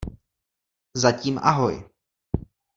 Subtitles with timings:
[1.01, 1.85] Zatím ahoj.